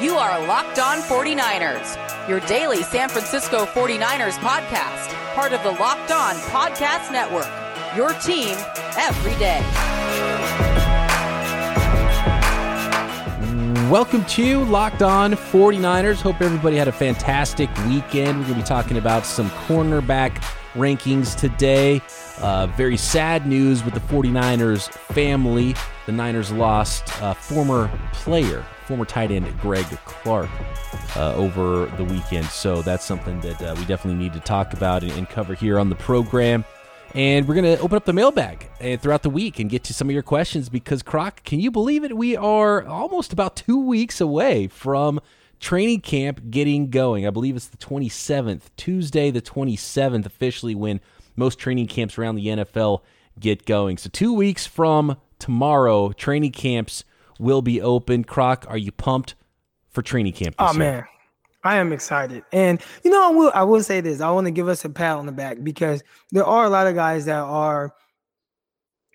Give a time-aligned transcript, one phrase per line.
[0.00, 6.10] You are Locked On 49ers, your daily San Francisco 49ers podcast, part of the Locked
[6.10, 7.46] On Podcast Network.
[7.94, 8.56] Your team
[8.96, 9.60] every day.
[13.90, 16.22] Welcome to Locked On 49ers.
[16.22, 18.38] Hope everybody had a fantastic weekend.
[18.38, 20.42] We're going to be talking about some cornerback
[20.72, 22.00] rankings today.
[22.40, 25.74] Uh, very sad news with the 49ers family.
[26.10, 30.50] The Niners lost a former player, former tight end Greg Clark,
[31.14, 32.46] uh, over the weekend.
[32.46, 35.78] So that's something that uh, we definitely need to talk about and, and cover here
[35.78, 36.64] on the program.
[37.14, 39.94] And we're going to open up the mailbag uh, throughout the week and get to
[39.94, 42.16] some of your questions because, Croc, can you believe it?
[42.16, 45.20] We are almost about two weeks away from
[45.60, 47.24] training camp getting going.
[47.24, 51.00] I believe it's the 27th, Tuesday, the 27th, officially when
[51.36, 53.02] most training camps around the NFL
[53.38, 53.96] get going.
[53.96, 57.04] So, two weeks from tomorrow, training camps
[57.38, 58.24] will be open.
[58.24, 59.34] Croc, are you pumped
[59.88, 60.54] for training camp?
[60.58, 60.78] oh, year?
[60.78, 61.04] man.
[61.62, 62.42] I am excited.
[62.52, 64.88] And, you know, I will, I will say this I want to give us a
[64.88, 67.94] pat on the back because there are a lot of guys that are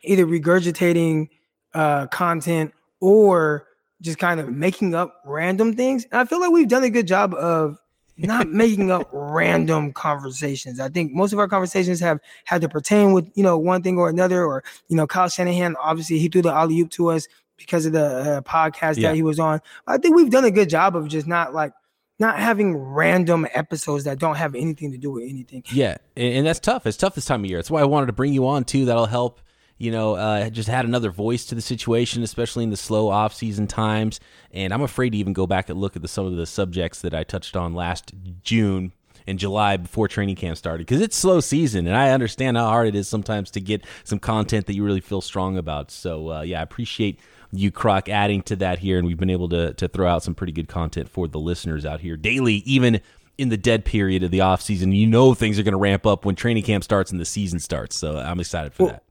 [0.04, 1.30] either regurgitating
[1.73, 3.67] uh, content or
[4.02, 6.06] just kind of making up random things.
[6.12, 7.80] And I feel like we've done a good job of
[8.17, 10.80] not making up random conversations.
[10.80, 13.97] I think most of our conversations have had to pertain with, you know, one thing
[13.97, 17.27] or another, or, you know, Kyle Shanahan, obviously he threw the alley oop to us
[17.58, 19.09] because of the uh, podcast yeah.
[19.09, 19.61] that he was on.
[19.88, 21.73] I think we've done a good job of just not like,
[22.17, 25.63] not having random episodes that don't have anything to do with anything.
[25.69, 26.86] Yeah, and that's tough.
[26.86, 27.58] It's tough this time of year.
[27.58, 28.86] That's why I wanted to bring you on too.
[28.86, 29.41] That'll help
[29.78, 33.68] you know, uh, just had another voice to the situation, especially in the slow off-season
[33.68, 34.20] times.
[34.52, 37.02] And I'm afraid to even go back and look at the, some of the subjects
[37.02, 38.94] that I touched on last June
[39.28, 42.88] and July before training camp started because it's slow season, and I understand how hard
[42.88, 45.92] it is sometimes to get some content that you really feel strong about.
[45.92, 47.20] So, uh, yeah, I appreciate
[47.52, 50.36] you, Croc, adding to that here, and we've been able to to throw out some
[50.36, 53.02] pretty good content for the listeners out here daily, even
[53.38, 54.92] in the dead period of the off season.
[54.92, 57.60] You know things are going to ramp up when training camp starts and the season
[57.60, 57.95] starts.
[57.95, 59.04] So I'm excited for well, that.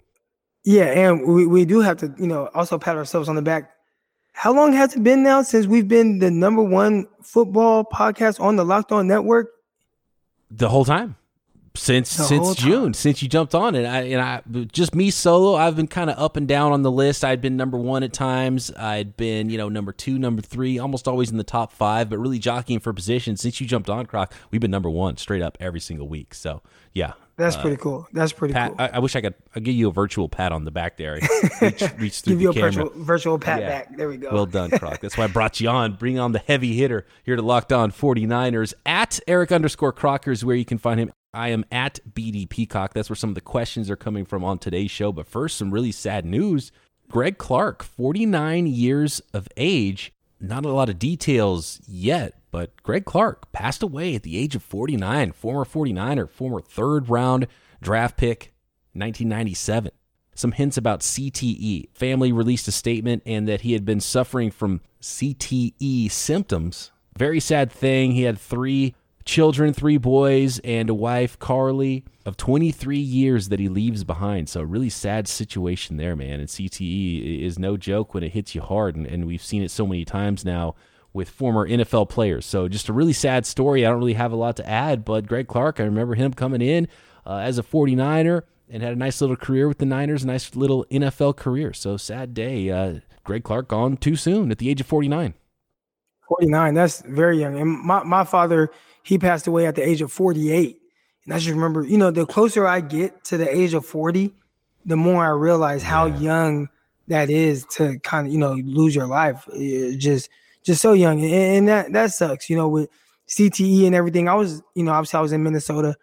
[0.65, 3.71] Yeah, and we, we do have to, you know, also pat ourselves on the back.
[4.33, 8.57] How long has it been now since we've been the number one football podcast on
[8.57, 9.51] the Locked On Network?
[10.51, 11.17] The whole time
[11.77, 13.85] since the since June, since you jumped on it.
[13.85, 14.43] I and I
[14.73, 15.57] just me solo.
[15.57, 17.25] I've been kind of up and down on the list.
[17.25, 18.71] I'd been number one at times.
[18.77, 22.19] I'd been you know number two, number three, almost always in the top five, but
[22.19, 23.37] really jockeying for position.
[23.37, 26.33] Since you jumped on, Croc, we've been number one straight up every single week.
[26.35, 28.07] So yeah, that's uh, pretty cool.
[28.13, 28.81] That's pretty pat, cool.
[28.81, 29.35] I, I, wish I could.
[29.55, 31.15] I'll give you a virtual pat on the back there.
[31.61, 33.69] Reach, reach give you a virtual, virtual pat yeah.
[33.69, 33.97] back.
[33.97, 34.33] There we go.
[34.33, 35.01] Well done, Croc.
[35.01, 35.95] That's why I brought you on.
[35.95, 40.57] Bring on the heavy hitter here to Locked On 49ers at Eric underscore Crockers, where
[40.57, 41.13] you can find him.
[41.33, 42.95] I am at BD Peacock.
[42.95, 45.11] That's where some of the questions are coming from on today's show.
[45.11, 46.71] But first, some really sad news.
[47.09, 50.13] Greg Clark, 49 years of age.
[50.41, 54.63] Not a lot of details yet, but Greg Clark passed away at the age of
[54.63, 57.49] 49, former 49er, former third round
[57.83, 58.55] draft pick,
[58.93, 59.91] 1997.
[60.37, 61.89] Some hints about CTE.
[61.95, 66.93] Family released a statement and that he had been suffering from CTE symptoms.
[67.19, 68.13] Very sad thing.
[68.13, 68.95] He had three
[69.25, 74.49] children, three boys, and a wife, Carly, of 23 years that he leaves behind.
[74.49, 76.39] So, a really sad situation there, man.
[76.39, 78.95] And CTE is no joke when it hits you hard.
[78.95, 80.77] And, and we've seen it so many times now
[81.15, 82.45] with former NFL players.
[82.45, 83.87] So just a really sad story.
[83.87, 86.61] I don't really have a lot to add, but Greg Clark, I remember him coming
[86.61, 86.89] in
[87.25, 90.57] uh, as a 49er and had a nice little career with the Niners, a nice
[90.57, 91.73] little NFL career.
[91.73, 92.69] So sad day.
[92.69, 95.35] Uh, Greg Clark gone too soon at the age of 49.
[96.29, 97.61] 49, that's very young.
[97.61, 98.71] And my, my father,
[99.05, 100.81] he passed away at the age of 48.
[101.27, 104.35] And I just remember, you know, the closer I get to the age of 40,
[104.85, 106.19] the more I realize how yeah.
[106.19, 106.69] young
[107.07, 109.49] that is to kind of, you know, lose your life.
[109.53, 110.29] It just–
[110.65, 112.51] just so young, and, and that that sucks.
[112.51, 112.91] You know, with
[113.29, 114.29] CTE and everything.
[114.29, 115.97] I was, you know, obviously I was in Minnesota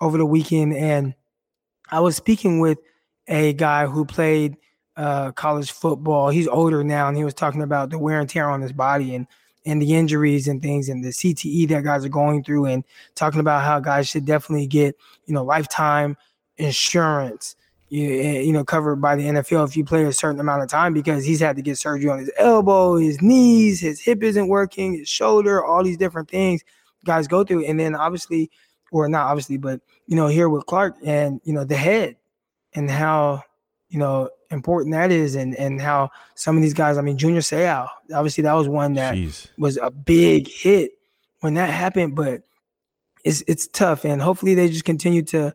[0.00, 1.14] over the weekend, and
[1.90, 2.78] I was speaking with
[3.26, 4.56] a guy who played
[4.96, 6.28] uh, college football.
[6.28, 9.14] He's older now, and he was talking about the wear and tear on his body
[9.14, 9.26] and
[9.66, 13.40] and the injuries and things and the CTE that guys are going through, and talking
[13.40, 16.16] about how guys should definitely get you know lifetime
[16.56, 17.54] insurance
[17.88, 20.68] you, eh, you know, covered by the NFL if you play a certain amount of
[20.68, 24.48] time because he's had to get surgery on his elbow, his knees, his hip isn't
[24.48, 26.62] working, his shoulder, all these different things
[27.04, 27.64] guys go through.
[27.64, 28.50] And then obviously,
[28.90, 32.16] or not obviously, but you know, here with Clark and you know, the head
[32.74, 33.42] and how,
[33.88, 37.40] you know, important that is and and how some of these guys, I mean, Junior
[37.40, 39.48] Seau, obviously that was one that Jeez.
[39.58, 40.92] was a big hit
[41.40, 42.42] when that happened, but
[43.24, 45.54] it's it's tough and hopefully they just continue to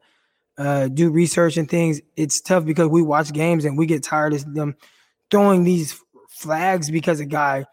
[0.58, 4.34] uh, do research and things, it's tough because we watch games and we get tired
[4.34, 4.76] of them
[5.32, 7.66] throwing these flags because a guy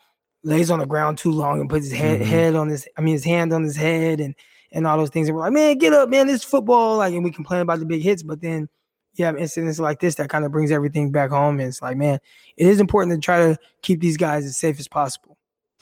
[0.43, 2.31] lays on the ground too long and puts his head, mm-hmm.
[2.31, 4.35] head on his, I mean, his hand on his head and
[4.73, 5.29] and all those things.
[5.29, 6.99] And we're like, man, get up, man, this football.
[6.99, 8.69] Like, and we complain about the big hits, but then
[9.15, 11.59] you have incidents like this that kind of brings everything back home.
[11.59, 12.21] And it's like, man,
[12.57, 15.30] it is important to try to keep these guys as safe as possible.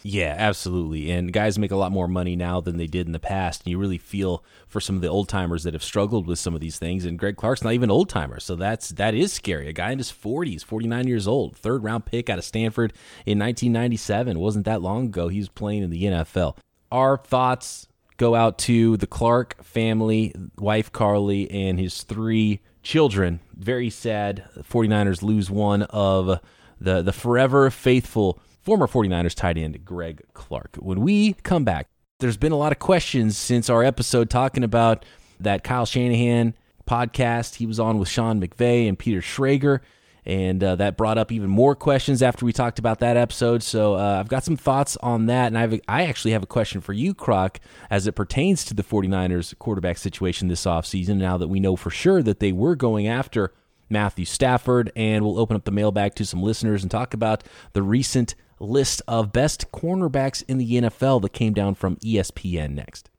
[0.04, 1.10] Yeah, absolutely.
[1.10, 3.62] And guys make a lot more money now than they did in the past.
[3.62, 6.54] And you really feel for some of the old timers that have struggled with some
[6.54, 7.04] of these things.
[7.04, 8.38] And Greg Clark's not even old timer.
[8.38, 9.68] So that's that is scary.
[9.68, 12.92] A guy in his 40s, 49 years old, third round pick out of Stanford
[13.26, 14.38] in 1997.
[14.38, 15.28] Wasn't that long ago.
[15.28, 16.56] He was playing in the NFL.
[16.92, 23.40] Our thoughts go out to the Clark family, wife Carly, and his three children.
[23.56, 24.44] Very sad.
[24.58, 26.40] 49ers lose one of
[26.80, 30.76] the, the forever faithful former 49ers tight end Greg Clark.
[30.78, 31.88] When we come back,
[32.18, 35.06] there's been a lot of questions since our episode talking about
[35.40, 36.52] that Kyle Shanahan
[36.86, 39.80] podcast he was on with Sean McVay and Peter Schrager.
[40.26, 43.62] And uh, that brought up even more questions after we talked about that episode.
[43.62, 45.46] So uh, I've got some thoughts on that.
[45.46, 48.82] And I've, I actually have a question for you, Croc, as it pertains to the
[48.82, 53.06] 49ers quarterback situation this offseason, now that we know for sure that they were going
[53.06, 53.54] after
[53.88, 54.92] Matthew Stafford.
[54.94, 59.02] And we'll open up the mailbag to some listeners and talk about the recent list
[59.08, 63.10] of best cornerbacks in the NFL that came down from ESPN next.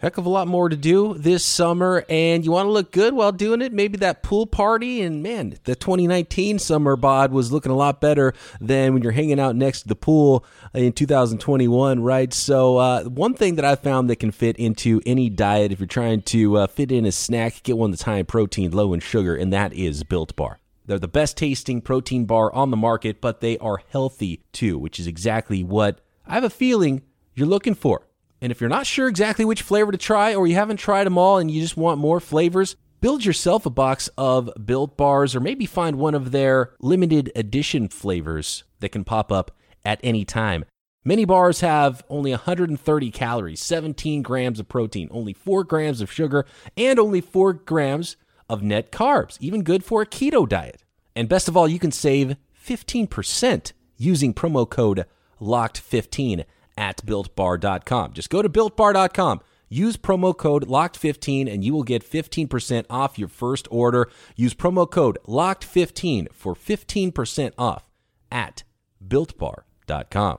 [0.00, 3.12] Heck of a lot more to do this summer, and you want to look good
[3.12, 3.70] while doing it.
[3.70, 8.32] Maybe that pool party, and man, the 2019 summer bod was looking a lot better
[8.62, 10.42] than when you're hanging out next to the pool
[10.72, 12.32] in 2021, right?
[12.32, 15.86] So, uh, one thing that I found that can fit into any diet, if you're
[15.86, 19.00] trying to uh, fit in a snack, get one that's high in protein, low in
[19.00, 20.60] sugar, and that is Built Bar.
[20.90, 24.98] They're the best tasting protein bar on the market, but they are healthy too, which
[24.98, 27.02] is exactly what I have a feeling
[27.32, 28.08] you're looking for.
[28.40, 31.16] And if you're not sure exactly which flavor to try, or you haven't tried them
[31.16, 35.38] all and you just want more flavors, build yourself a box of built bars, or
[35.38, 39.52] maybe find one of their limited edition flavors that can pop up
[39.84, 40.64] at any time.
[41.04, 46.46] Many bars have only 130 calories, 17 grams of protein, only 4 grams of sugar,
[46.76, 48.16] and only 4 grams
[48.50, 50.82] of net carbs, even good for a keto diet.
[51.14, 52.36] And best of all, you can save
[52.66, 55.06] 15% using promo code
[55.40, 56.44] LOCKED15
[56.76, 58.12] at builtbar.com.
[58.12, 59.40] Just go to builtbar.com.
[59.68, 64.10] Use promo code LOCKED15 and you will get 15% off your first order.
[64.34, 67.88] Use promo code LOCKED15 for 15% off
[68.32, 68.64] at
[69.06, 70.38] builtbar.com.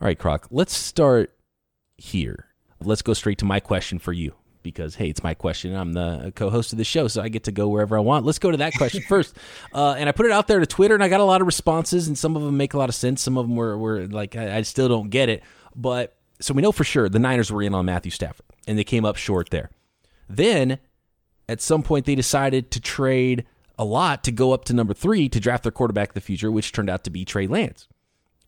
[0.00, 1.34] All right, Croc, let's start
[1.96, 2.46] here.
[2.80, 5.76] Let's go straight to my question for you because hey, it's my question.
[5.76, 8.26] I'm the co-host of the show, so I get to go wherever I want.
[8.26, 9.36] Let's go to that question first.
[9.72, 11.46] Uh, and I put it out there to Twitter, and I got a lot of
[11.46, 13.22] responses, and some of them make a lot of sense.
[13.22, 15.44] Some of them were, were like, I, I still don't get it.
[15.76, 18.84] But so we know for sure the Niners were in on Matthew Stafford, and they
[18.84, 19.70] came up short there.
[20.28, 20.80] Then
[21.48, 23.44] at some point they decided to trade
[23.78, 26.50] a lot to go up to number three to draft their quarterback of the future,
[26.50, 27.86] which turned out to be Trey Lance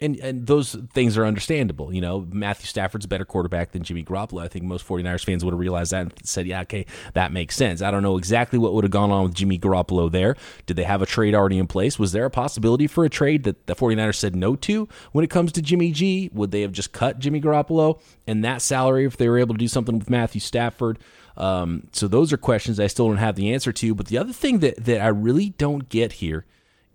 [0.00, 1.92] and and those things are understandable.
[1.92, 4.42] You know, Matthew Stafford's a better quarterback than Jimmy Garoppolo.
[4.42, 6.84] I think most 49ers fans would have realized that and said, yeah, okay,
[7.14, 7.80] that makes sense.
[7.80, 10.36] I don't know exactly what would have gone on with Jimmy Garoppolo there.
[10.66, 11.98] Did they have a trade already in place?
[11.98, 15.30] Was there a possibility for a trade that the 49ers said no to when it
[15.30, 16.30] comes to Jimmy G?
[16.34, 19.58] Would they have just cut Jimmy Garoppolo and that salary if they were able to
[19.58, 20.98] do something with Matthew Stafford?
[21.38, 23.94] Um, so those are questions I still don't have the answer to.
[23.94, 26.44] But the other thing that, that I really don't get here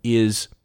[0.04, 0.46] is–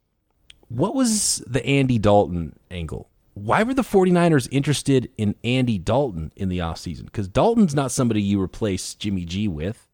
[0.70, 3.10] what was the Andy Dalton angle?
[3.34, 7.06] Why were the 49ers interested in Andy Dalton in the offseason?
[7.06, 9.88] Because Dalton's not somebody you replace Jimmy G with.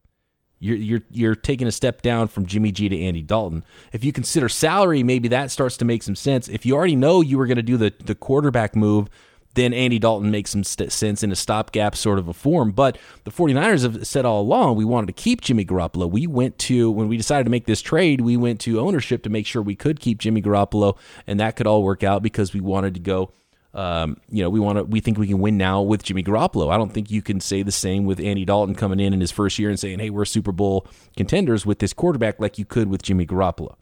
[0.60, 3.64] You're, you're, you're taking a step down from Jimmy G to Andy Dalton.
[3.92, 6.48] If you consider salary, maybe that starts to make some sense.
[6.48, 9.10] If you already know you were going to do the, the quarterback move
[9.54, 12.72] then Andy Dalton makes some st- sense in a stopgap sort of a form.
[12.72, 16.10] But the 49ers have said all along we wanted to keep Jimmy Garoppolo.
[16.10, 19.30] We went to, when we decided to make this trade, we went to ownership to
[19.30, 20.96] make sure we could keep Jimmy Garoppolo,
[21.26, 23.32] and that could all work out because we wanted to go.
[23.72, 24.84] Um, you know, we want to.
[24.84, 26.72] We think we can win now with Jimmy Garoppolo.
[26.72, 29.32] I don't think you can say the same with Andy Dalton coming in in his
[29.32, 32.88] first year and saying, "Hey, we're Super Bowl contenders with this quarterback," like you could
[32.88, 33.74] with Jimmy Garoppolo.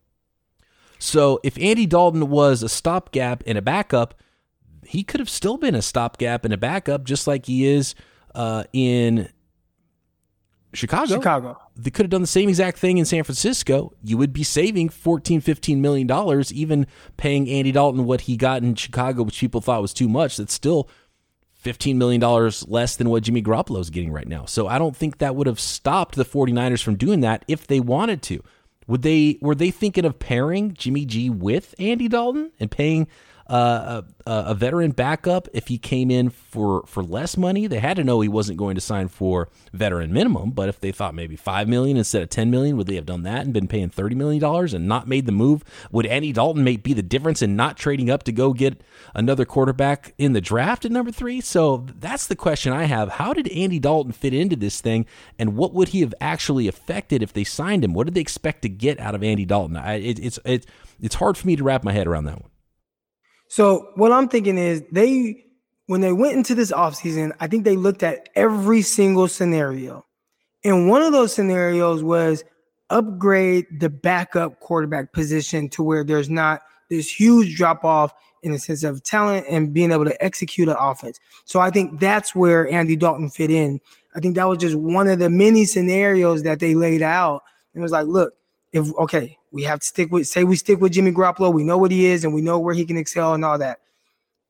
[0.99, 4.15] So, if Andy Dalton was a stopgap and a backup,
[4.93, 7.95] he could have still been a stopgap and a backup, just like he is
[8.35, 9.31] uh, in
[10.75, 11.15] Chicago.
[11.15, 11.59] Chicago.
[11.75, 13.95] They could have done the same exact thing in San Francisco.
[14.05, 18.63] You would be saving 14, 15 million dollars, even paying Andy Dalton what he got
[18.63, 20.37] in Chicago, which people thought was too much.
[20.37, 20.91] That's still
[21.65, 22.21] $15 million
[22.69, 24.45] less than what Jimmy Garoppolo is getting right now.
[24.45, 27.81] So I don't think that would have stopped the 49ers from doing that if they
[27.81, 28.45] wanted to.
[28.89, 33.09] Would they were they thinking of pairing Jimmy G with Andy Dalton and paying
[33.55, 37.67] a, a veteran backup if he came in for for less money?
[37.67, 40.93] They had to know he wasn't going to sign for veteran minimum, but if they
[40.93, 43.69] thought maybe five million instead of ten million, would they have done that and been
[43.69, 45.65] paying thirty million dollars and not made the move?
[45.91, 48.83] Would Andy Dalton make be the difference in not trading up to go get
[49.15, 51.41] another quarterback in the draft at number three?
[51.41, 53.11] So that's the question I have.
[53.11, 55.07] How did Andy Dalton fit into this thing,
[55.39, 57.93] and what would he have actually affected if they signed him?
[57.93, 59.77] What did they expect to get out of Andy Dalton?
[59.77, 60.67] I, it, it's it's
[61.01, 62.52] it's hard for me to wrap my head around that one.
[63.53, 65.45] So what I'm thinking is they
[65.85, 70.07] when they went into this offseason, I think they looked at every single scenario.
[70.65, 72.45] And one of those scenarios was
[72.89, 78.59] upgrade the backup quarterback position to where there's not this huge drop off in the
[78.59, 81.21] sense of talent and being able to execute an offense.
[81.45, 83.83] So I think that's where Andy Dalton fit in.
[84.15, 87.43] I think that was just one of the many scenarios that they laid out.
[87.75, 88.33] And it was like, look,
[88.73, 91.79] if okay, we have to stick with say we stick with Jimmy Garoppolo, we know
[91.79, 93.81] what he is and we know where he can excel and all that.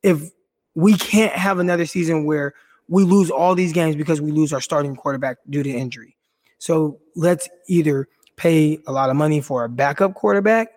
[0.03, 0.31] If
[0.75, 2.55] we can't have another season where
[2.89, 6.17] we lose all these games because we lose our starting quarterback due to injury.
[6.59, 10.69] So let's either pay a lot of money for a backup quarterback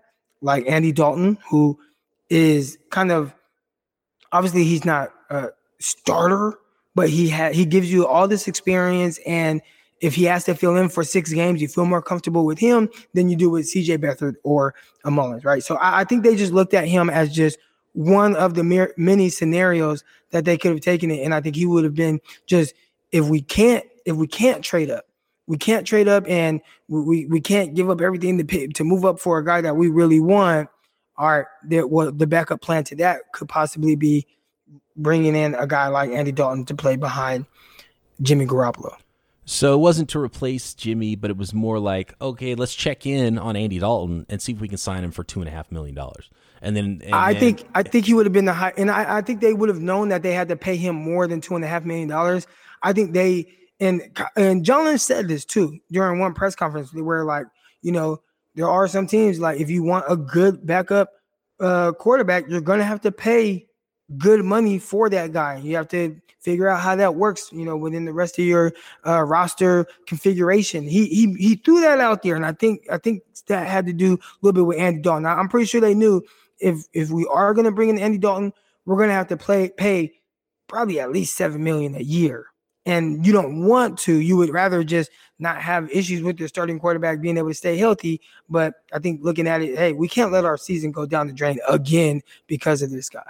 [0.41, 1.79] like Andy Dalton, who
[2.29, 3.33] is kind of
[4.31, 6.53] obviously he's not a starter,
[6.95, 9.61] but he he gives you all this experience and
[10.05, 12.89] if he has to fill in for six games, you feel more comfortable with him
[13.15, 15.63] than you do with CJ Beathard or a Mullens, right?
[15.63, 17.57] So I, I, think they just looked at him as just
[17.93, 21.65] one of the many scenarios that they could have taken it, and I think he
[21.65, 22.75] would have been just
[23.11, 25.05] if we can't if we can't trade up,
[25.47, 29.05] we can't trade up, and we we can't give up everything to pay, to move
[29.05, 30.69] up for a guy that we really want.
[31.17, 31.45] All right,
[31.89, 34.27] well, the backup plan to that could possibly be
[34.95, 37.47] bringing in a guy like Andy Dalton to play behind
[38.21, 38.97] Jimmy Garoppolo.
[39.45, 43.37] So it wasn't to replace Jimmy, but it was more like, okay, let's check in
[43.37, 45.71] on Andy Dalton and see if we can sign him for two and a half
[45.71, 46.29] million dollars.
[46.61, 48.89] And then and I then, think I think he would have been the high, and
[48.89, 51.41] I, I think they would have known that they had to pay him more than
[51.41, 52.47] two and a half million dollars.
[52.81, 53.45] I think they
[53.79, 54.01] and
[54.35, 57.45] and John said this too during one press conference where like
[57.83, 58.21] you know
[58.55, 61.11] there are some teams like if you want a good backup
[61.59, 63.64] uh, quarterback, you're gonna have to pay
[64.17, 65.57] good money for that guy.
[65.57, 68.71] You have to figure out how that works, you know, within the rest of your
[69.05, 70.83] uh, roster configuration.
[70.83, 73.93] He he he threw that out there, and I think I think that had to
[73.93, 75.23] do a little bit with Andy Dalton.
[75.23, 76.23] Now, I'm pretty sure they knew
[76.59, 78.53] if if we are going to bring in Andy Dalton,
[78.85, 80.13] we're going to have to play pay
[80.67, 82.47] probably at least seven million a year.
[82.87, 84.13] And you don't want to.
[84.13, 85.09] You would rather just
[85.39, 88.21] not have issues with your starting quarterback being able to stay healthy.
[88.47, 91.33] But I think looking at it, hey, we can't let our season go down the
[91.33, 93.25] drain again because of this guy.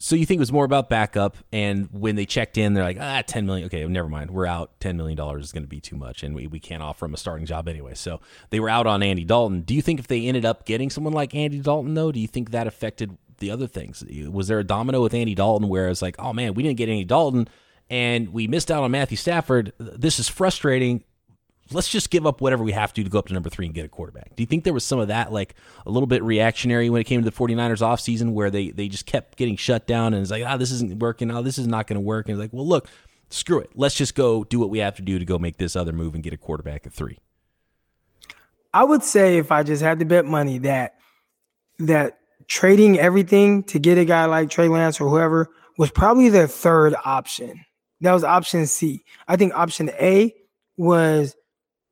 [0.00, 2.98] So you think it was more about backup, and when they checked in, they're like,
[3.00, 3.66] ah, ten million.
[3.66, 4.30] Okay, never mind.
[4.30, 4.78] We're out.
[4.78, 7.14] Ten million dollars is going to be too much, and we, we can't offer him
[7.14, 7.94] a starting job anyway.
[7.94, 9.62] So they were out on Andy Dalton.
[9.62, 12.28] Do you think if they ended up getting someone like Andy Dalton, though, do you
[12.28, 14.04] think that affected the other things?
[14.30, 16.88] Was there a domino with Andy Dalton where it's like, oh man, we didn't get
[16.88, 17.48] Andy Dalton,
[17.90, 19.72] and we missed out on Matthew Stafford.
[19.78, 21.02] This is frustrating
[21.72, 23.74] let's just give up whatever we have to to go up to number three and
[23.74, 24.34] get a quarterback.
[24.36, 25.54] Do you think there was some of that, like
[25.86, 29.06] a little bit reactionary when it came to the 49ers offseason where they, they just
[29.06, 31.30] kept getting shut down and it's like, ah, oh, this isn't working.
[31.30, 32.28] Oh, this is not going to work.
[32.28, 32.88] And it's like, well, look,
[33.30, 33.70] screw it.
[33.74, 36.14] Let's just go do what we have to do to go make this other move
[36.14, 37.18] and get a quarterback at three.
[38.72, 40.94] I would say if I just had to bet money that
[41.78, 46.48] that trading everything to get a guy like Trey Lance or whoever was probably their
[46.48, 47.64] third option.
[48.00, 49.04] That was option C.
[49.26, 50.34] I think option A
[50.76, 51.36] was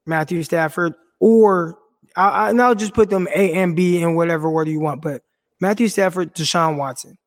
[0.06, 1.78] Matthew Stafford, or
[2.16, 5.02] I, I, and I'll just put them A and B in whatever order you want.
[5.02, 5.22] But
[5.60, 7.18] Matthew Stafford, Deshaun Watson.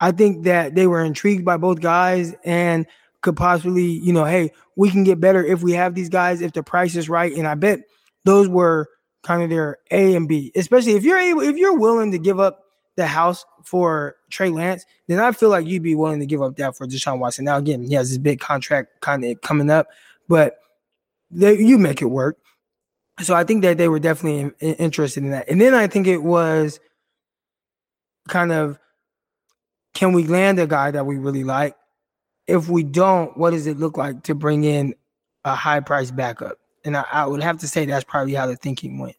[0.00, 2.86] I think that they were intrigued by both guys and
[3.22, 6.52] could possibly, you know, hey, we can get better if we have these guys if
[6.52, 7.32] the price is right.
[7.32, 7.80] And I bet
[8.24, 8.88] those were
[9.22, 12.38] kind of their A and B, especially if you're able, if you're willing to give
[12.38, 12.64] up
[12.96, 15.48] the house for Trey Lance, then I feel
[21.36, 22.38] they, you make it work.
[23.20, 25.48] So I think that they were definitely in, interested in that.
[25.48, 26.80] And then I think it was
[28.28, 28.78] kind of
[29.94, 31.74] can we land a guy that we really like?
[32.46, 34.94] If we don't, what does it look like to bring in
[35.44, 36.58] a high price backup?
[36.84, 39.16] And I, I would have to say that's probably how the thinking went.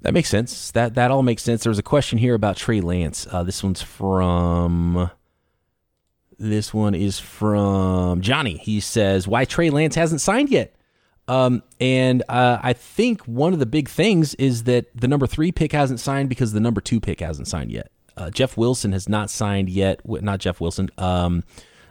[0.00, 0.70] That makes sense.
[0.70, 1.64] That that all makes sense.
[1.64, 3.26] There was a question here about Trey Lance.
[3.30, 5.10] Uh, this one's from
[6.38, 8.58] this one is from Johnny.
[8.58, 10.74] He says, Why Trey Lance hasn't signed yet?
[11.26, 15.52] Um, and uh, I think one of the big things is that the number three
[15.52, 17.90] pick hasn't signed because the number two pick hasn't signed yet.
[18.16, 20.00] Uh, Jeff Wilson has not signed yet.
[20.06, 20.90] Not Jeff Wilson.
[20.96, 21.44] Um,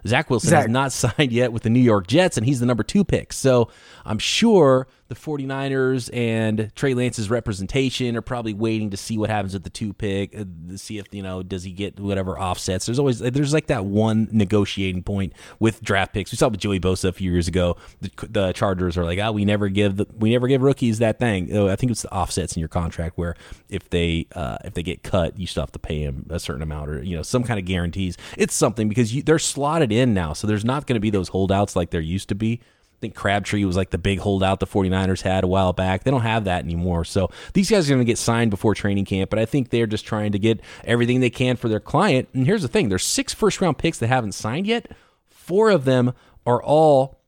[0.06, 0.64] Zach Wilson Zach.
[0.64, 3.34] has not signed yet with the New York Jets, and he's the number two pick.
[3.34, 3.70] So
[4.06, 9.54] I'm sure the 49ers and Trey Lance's representation are probably waiting to see what happens
[9.54, 12.86] with the two pick, uh, to see if, you know, does he get whatever offsets.
[12.86, 16.32] There's always, there's like that one negotiating point with draft picks.
[16.32, 17.78] We saw with Joey Bosa a few years ago.
[18.02, 21.20] The, the Chargers are like, oh, we never give the, we never give rookies that
[21.20, 21.56] thing.
[21.56, 23.36] Oh, I think it's the offsets in your contract where
[23.70, 26.62] if they, uh, if they get cut, you still have to pay them a certain
[26.62, 28.18] amount or, you know, some kind of guarantees.
[28.38, 30.34] It's something because you, they're slotted in now.
[30.34, 32.60] So there's not going to be those holdouts like there used to be.
[32.64, 36.04] I think Crabtree was like the big holdout the 49ers had a while back.
[36.04, 37.06] They don't have that anymore.
[37.06, 39.86] So these guys are going to get signed before training camp, but I think they're
[39.86, 42.28] just trying to get everything they can for their client.
[42.34, 44.92] And here's the thing there's six first round picks that haven't signed yet.
[45.28, 46.14] Four of them
[46.48, 47.20] are all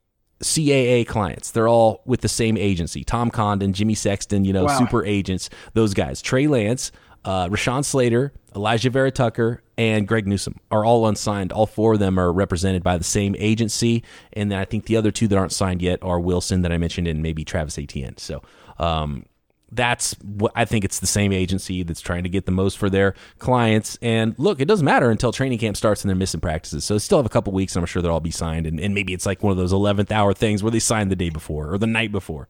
[0.44, 1.52] CAA clients.
[1.52, 3.04] They're all with the same agency.
[3.04, 4.80] Tom Condon, Jimmy Sexton, you know, Wow.
[4.80, 6.22] super agents, those guys.
[6.22, 6.92] Trey Lance,
[7.26, 11.52] uh, Rashawn Slater, Alijah Vera-Tucker, and Greg Newsome are all unsigned.
[11.52, 14.04] All four of them are represented by the same agency.
[14.34, 16.78] And then I think the other two that aren't signed yet are Wilson that I
[16.78, 18.18] mentioned and maybe Travis Etienne.
[18.18, 18.42] So
[18.78, 19.26] um,
[19.72, 22.90] that's what I think it's the same agency that's trying to get the most for
[22.90, 23.98] their clients.
[24.02, 26.84] And look, it doesn't matter until training camp starts and they're missing practices.
[26.84, 28.66] So still have a couple weeks and I'm sure they'll all be signed.
[28.66, 31.16] And, and maybe it's like one of those 11th hour things where they signed the
[31.16, 32.50] day before or the night before.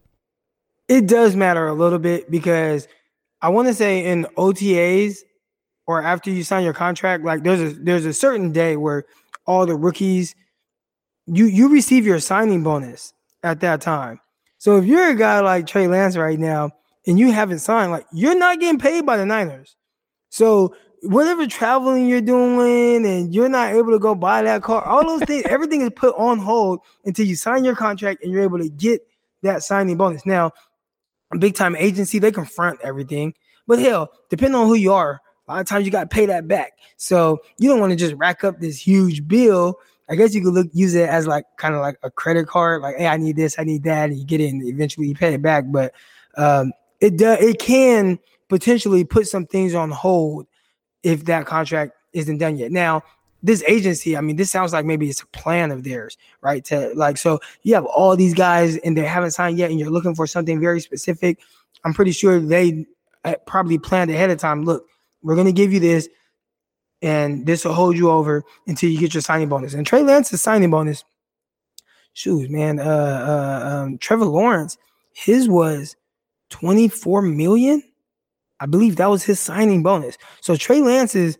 [0.88, 2.88] It does matter a little bit because
[3.42, 5.18] I want to say in OTAs
[5.86, 9.04] or after you sign your contract, like there's a there's a certain day where
[9.46, 10.34] all the rookies
[11.26, 14.20] you you receive your signing bonus at that time.
[14.58, 16.70] So if you're a guy like Trey Lance right now
[17.06, 19.76] and you haven't signed, like you're not getting paid by the Niners.
[20.28, 25.02] So whatever traveling you're doing and you're not able to go buy that car, all
[25.02, 28.58] those things, everything is put on hold until you sign your contract and you're able
[28.58, 29.00] to get
[29.42, 30.26] that signing bonus.
[30.26, 30.52] Now,
[31.38, 33.34] big time agency, they confront everything.
[33.66, 36.26] But hell, depending on who you are, a lot of times you got to pay
[36.26, 36.72] that back.
[36.96, 39.78] So you don't want to just rack up this huge bill.
[40.08, 42.82] I guess you could look use it as like kind of like a credit card,
[42.82, 45.14] like, hey, I need this, I need that, and you get it and eventually you
[45.14, 45.64] pay it back.
[45.68, 45.92] But
[46.36, 48.18] um, it does it can
[48.48, 50.46] potentially put some things on hold
[51.02, 52.72] if that contract isn't done yet.
[52.72, 53.02] Now,
[53.42, 56.64] this agency, I mean, this sounds like maybe it's a plan of theirs, right?
[56.66, 59.90] To like, so you have all these guys and they haven't signed yet, and you're
[59.90, 61.38] looking for something very specific.
[61.84, 62.86] I'm pretty sure they
[63.24, 64.64] uh, probably planned ahead of time.
[64.64, 64.86] Look,
[65.22, 66.08] we're gonna give you this,
[67.02, 69.74] and this will hold you over until you get your signing bonus.
[69.74, 71.04] And Trey Lance's signing bonus,
[72.12, 74.76] shoes, man, uh, uh, um, Trevor Lawrence,
[75.12, 75.96] his was
[76.50, 77.82] 24 million.
[78.60, 80.18] I believe that was his signing bonus.
[80.42, 81.38] So Trey Lance's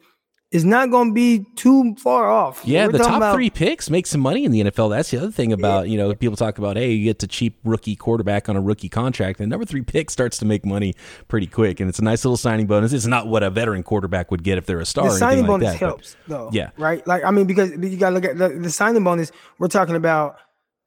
[0.50, 2.62] is not going to be too far off.
[2.64, 4.90] Yeah, We're the top about- three picks make some money in the NFL.
[4.90, 7.56] That's the other thing about, you know, people talk about, hey, you get to cheap
[7.62, 9.38] rookie quarterback on a rookie contract.
[9.38, 10.94] And number three pick starts to make money
[11.28, 11.78] pretty quick.
[11.78, 12.92] And it's a nice little signing bonus.
[12.92, 15.46] It's not what a veteran quarterback would get if they're a star The signing like
[15.46, 15.80] bonus that.
[15.80, 16.50] but- helps, though.
[16.52, 16.70] Yeah.
[16.76, 17.06] Right.
[17.06, 19.30] Like I mean, because you got to look at the, the signing bonus.
[19.60, 20.36] We're talking about,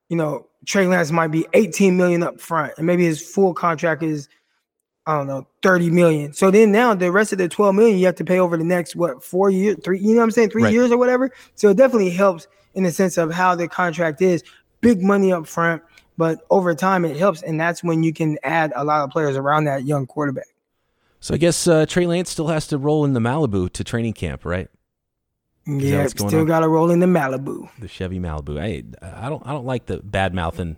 [0.09, 4.03] you know, Trey Lance might be 18 million up front, and maybe his full contract
[4.03, 4.27] is,
[5.05, 6.31] I don't know, 30 million.
[6.33, 8.63] So then now the rest of the 12 million you have to pay over the
[8.63, 10.73] next what four years, three, you know what I'm saying, three Right.
[10.73, 11.29] years or whatever.
[11.55, 14.43] So it definitely helps in the sense of how the contract is.
[14.81, 15.81] Big money up front,
[16.17, 19.35] but over time it helps, and that's when you can add a lot of players
[19.37, 20.47] around that young quarterback.
[21.19, 24.13] So I guess uh, Trey Lance still has to roll in the Malibu to training
[24.13, 24.69] camp, right?
[25.65, 27.69] Yeah, still got to roll in the Malibu.
[27.79, 28.59] The Chevy Malibu.
[28.59, 28.83] I
[29.25, 30.75] I don't I don't like the bad mouthing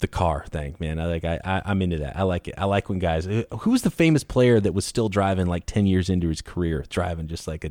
[0.00, 0.98] the car thing, man.
[0.98, 2.16] I like I, I I'm into that.
[2.16, 2.54] I like it.
[2.58, 3.24] I like when guys.
[3.26, 6.84] Who was the famous player that was still driving like ten years into his career,
[6.88, 7.70] driving just like a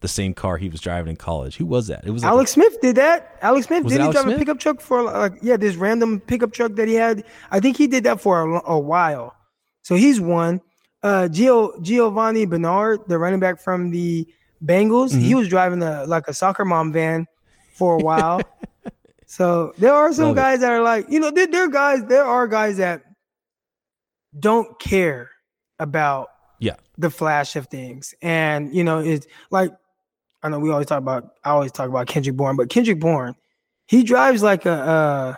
[0.00, 1.56] the same car he was driving in college?
[1.56, 2.06] Who was that?
[2.06, 3.36] It was like Alex Smith did that.
[3.42, 4.36] Alex Smith did he Alex drive Smith?
[4.36, 7.24] a pickup truck for like yeah this random pickup truck that he had?
[7.50, 9.34] I think he did that for a, a while.
[9.82, 10.60] So he's one.
[11.02, 14.26] Uh, Gio Giovanni Bernard, the running back from the
[14.64, 15.20] Bengals, Mm-hmm.
[15.20, 17.26] he was driving a like a soccer mom van
[17.74, 18.42] for a while.
[19.30, 20.40] so there are some Love it.
[20.40, 23.02] guys that are like you know there, there are guys there are guys that
[24.36, 25.30] don't care
[25.78, 26.74] about yeah.
[26.98, 28.12] the flash of things.
[28.22, 29.72] And you know, it's like
[30.42, 33.36] I know we always talk about I always talk about Kendrick Bourne, but Kendrick Bourne,
[33.86, 35.34] he drives like a uh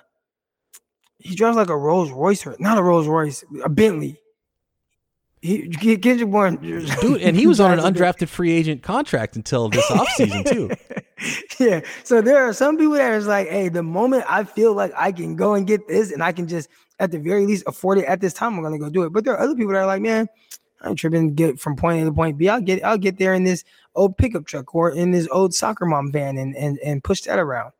[1.18, 4.18] he drives like a Rolls Royce or not a Rolls Royce, a Bentley.
[5.42, 8.26] He Bourne Dude, and he was on an drives a Bentley.
[8.26, 10.70] undrafted free agent contract until this offseason too.
[11.58, 11.80] yeah.
[12.04, 15.10] So there are some people that is like, hey, the moment I feel like I
[15.10, 16.68] can go and get this and I can just
[17.00, 19.12] at the very least afford it at this time, I'm gonna go do it.
[19.12, 20.28] But there are other people that are like, man,
[20.80, 22.48] I'm tripping get from point A to point B.
[22.48, 23.64] I'll get I'll get there in this
[23.96, 27.40] old pickup truck or in this old soccer mom van and and, and push that
[27.40, 27.72] around.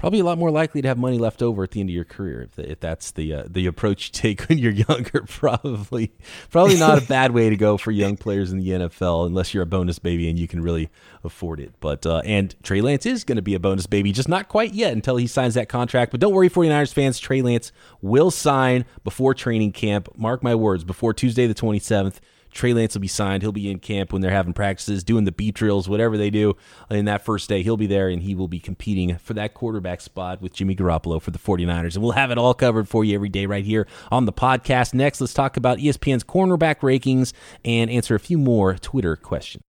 [0.00, 2.06] Probably a lot more likely to have money left over at the end of your
[2.06, 5.20] career if, that's the uh, the approach you take when you're younger.
[5.28, 6.12] Probably,
[6.50, 9.62] probably not a bad way to go for young players in the NFL, unless you're
[9.62, 10.88] a bonus baby and you can really
[11.22, 11.72] afford it.
[11.80, 14.72] But uh, and Trey Lance is going to be a bonus baby, just not quite
[14.72, 16.10] yet until he signs that contract.
[16.10, 20.08] But don't worry, 49ers fans, Trey Lance will sign before training camp.
[20.16, 22.20] Mark my words, before Tuesday the 27th.
[22.50, 23.42] Trey Lance will be signed.
[23.42, 26.56] He'll be in camp when they're having practices, doing the beat drills, whatever they do.
[26.90, 30.00] In that first day, he'll be there and he will be competing for that quarterback
[30.00, 31.94] spot with Jimmy Garoppolo for the 49ers.
[31.94, 34.94] And we'll have it all covered for you every day right here on the podcast.
[34.94, 37.32] Next, let's talk about ESPN's cornerback rankings
[37.64, 39.69] and answer a few more Twitter questions.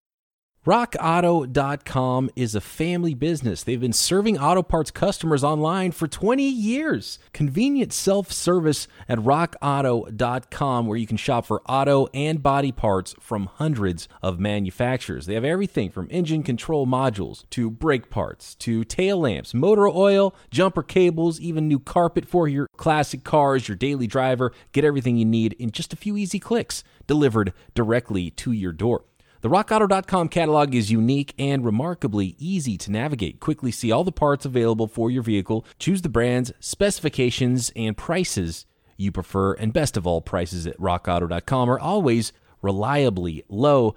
[0.63, 3.63] RockAuto.com is a family business.
[3.63, 7.17] They've been serving auto parts customers online for 20 years.
[7.33, 13.47] Convenient self service at RockAuto.com, where you can shop for auto and body parts from
[13.47, 15.25] hundreds of manufacturers.
[15.25, 20.35] They have everything from engine control modules to brake parts to tail lamps, motor oil,
[20.51, 24.51] jumper cables, even new carpet for your classic cars, your daily driver.
[24.73, 29.05] Get everything you need in just a few easy clicks, delivered directly to your door.
[29.41, 33.39] The RockAuto.com catalog is unique and remarkably easy to navigate.
[33.39, 38.67] Quickly see all the parts available for your vehicle, choose the brands, specifications, and prices
[38.97, 43.95] you prefer, and best of all, prices at RockAuto.com are always reliably low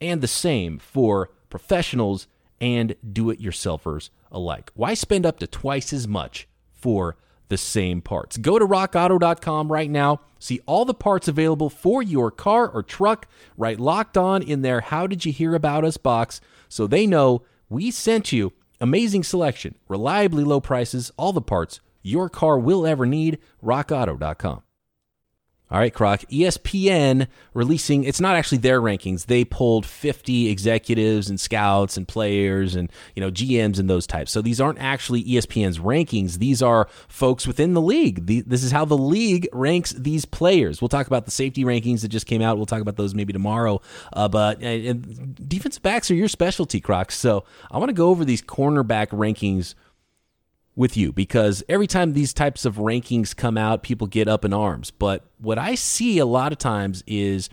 [0.00, 2.26] and the same for professionals
[2.60, 4.72] and do it yourselfers alike.
[4.74, 7.16] Why spend up to twice as much for
[7.50, 8.38] the same parts?
[8.38, 13.28] Go to rockauto.com right now See all the parts available for your car or truck
[13.58, 17.42] right locked on in their How Did You Hear About Us box so they know
[17.68, 18.54] we sent you.
[18.80, 23.38] Amazing selection, reliably low prices, all the parts your car will ever need.
[23.62, 24.62] RockAuto.com.
[25.70, 26.22] All right, Croc.
[26.22, 29.26] ESPN releasing, it's not actually their rankings.
[29.26, 34.32] They polled 50 executives and scouts and players and, you know, GMs and those types.
[34.32, 36.38] So these aren't actually ESPN's rankings.
[36.38, 38.26] These are folks within the league.
[38.26, 40.82] The, this is how the league ranks these players.
[40.82, 42.56] We'll talk about the safety rankings that just came out.
[42.56, 43.80] We'll talk about those maybe tomorrow.
[44.12, 47.16] Uh, but uh, defensive backs are your specialty, Crocs.
[47.16, 49.74] So I want to go over these cornerback rankings
[50.80, 54.54] with you because every time these types of rankings come out, people get up in
[54.54, 54.90] arms.
[54.90, 57.50] But what I see a lot of times is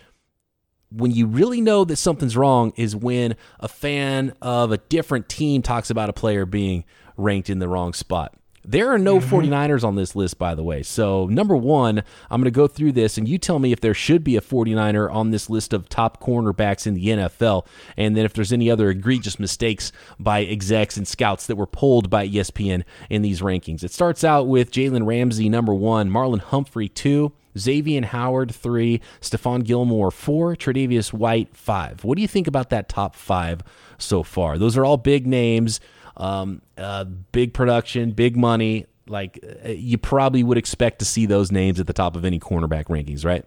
[0.90, 5.60] when you really know that something's wrong is when a fan of a different team
[5.60, 6.86] talks about a player being
[7.18, 8.34] ranked in the wrong spot.
[8.70, 9.34] There are no mm-hmm.
[9.34, 10.82] 49ers on this list, by the way.
[10.82, 13.94] So, number one, I'm going to go through this and you tell me if there
[13.94, 17.66] should be a 49er on this list of top cornerbacks in the NFL.
[17.96, 22.10] And then if there's any other egregious mistakes by execs and scouts that were polled
[22.10, 23.82] by ESPN in these rankings.
[23.82, 27.32] It starts out with Jalen Ramsey, number one, Marlon Humphrey, two.
[27.56, 29.00] Xavier Howard, three.
[29.22, 30.54] Stephon Gilmore, four.
[30.54, 32.04] Tre'Davious White, five.
[32.04, 33.62] What do you think about that top five
[33.96, 34.58] so far?
[34.58, 35.80] Those are all big names.
[36.18, 38.86] Um, uh, big production, big money.
[39.06, 42.38] Like uh, you probably would expect to see those names at the top of any
[42.38, 43.44] cornerback rankings, right?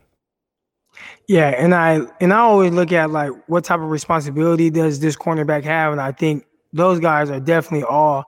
[1.28, 5.16] Yeah, and I and I always look at like what type of responsibility does this
[5.16, 8.26] cornerback have, and I think those guys are definitely all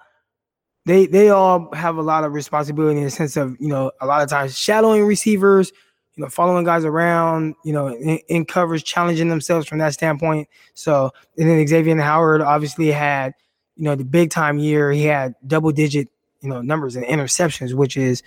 [0.86, 4.06] they they all have a lot of responsibility in the sense of you know a
[4.06, 5.72] lot of times shadowing receivers,
[6.16, 10.48] you know following guys around, you know in, in coverage, challenging themselves from that standpoint.
[10.74, 13.34] So and then Xavier Howard obviously had
[13.76, 16.10] you know, the big time year, he had double digit,
[16.42, 18.24] you know, numbers and interceptions, which is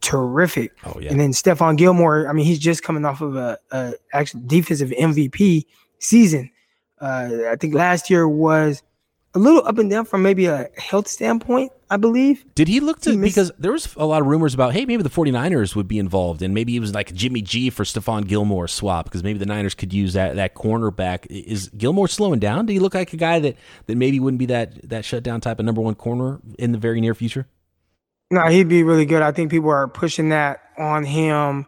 [0.00, 0.72] terrific.
[0.84, 1.10] Oh, yeah.
[1.10, 4.90] And then Stephon Gilmore, I mean, he's just coming off of a, a actual defensive
[4.90, 5.64] MVP
[5.98, 6.50] season.
[7.00, 8.82] Uh, I think last year was
[9.34, 12.46] a little up and down from maybe a health standpoint, I believe.
[12.54, 15.02] Did he look to he because there was a lot of rumors about hey maybe
[15.02, 18.66] the 49ers would be involved and maybe it was like Jimmy G for Stephon Gilmore
[18.66, 21.26] swap because maybe the Niners could use that that cornerback.
[21.28, 22.64] Is Gilmore slowing down?
[22.64, 25.58] Do he look like a guy that that maybe wouldn't be that that shutdown type
[25.58, 27.46] of number one corner in the very near future?
[28.30, 29.20] No, he'd be really good.
[29.20, 31.66] I think people are pushing that on him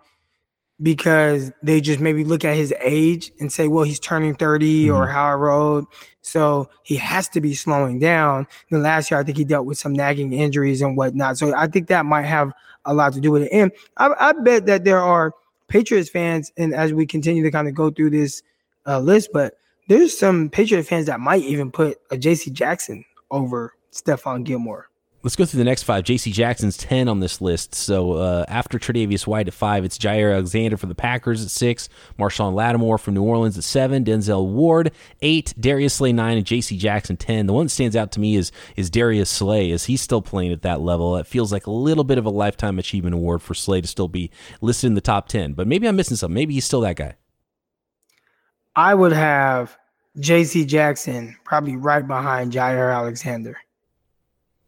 [0.84, 4.94] because they just maybe look at his age and say, well, he's turning 30 mm-hmm.
[4.94, 5.86] or how I rode.
[6.20, 8.46] So he has to be slowing down.
[8.70, 11.38] And last year, I think he dealt with some nagging injuries and whatnot.
[11.38, 12.52] So I think that might have
[12.84, 13.48] a lot to do with it.
[13.50, 15.32] And I, I bet that there are
[15.68, 18.42] Patriots fans, and as we continue to kind of go through this
[18.86, 23.74] uh, list, but there's some Patriot fans that might even put a JC Jackson over
[23.90, 24.90] Stephon Gilmore.
[25.24, 26.04] Let's go through the next five.
[26.04, 26.30] J.C.
[26.32, 27.74] Jackson's ten on this list.
[27.74, 31.88] So uh, after Tre'Davious White at five, it's Jaire Alexander for the Packers at six,
[32.18, 36.76] Marshon Lattimore from New Orleans at seven, Denzel Ward eight, Darius Slay nine, and J.C.
[36.76, 37.46] Jackson ten.
[37.46, 39.70] The one that stands out to me is is Darius Slay.
[39.70, 41.16] Is he still playing at that level?
[41.16, 44.08] It feels like a little bit of a lifetime achievement award for Slay to still
[44.08, 45.54] be listed in the top ten.
[45.54, 46.34] But maybe I'm missing something.
[46.34, 47.14] Maybe he's still that guy.
[48.76, 49.74] I would have
[50.18, 50.66] J.C.
[50.66, 53.56] Jackson probably right behind Jaire Alexander.